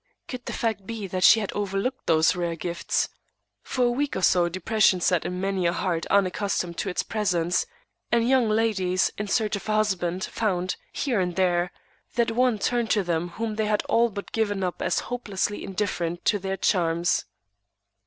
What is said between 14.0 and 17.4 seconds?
but given up as hopelessly indifferent to their charms.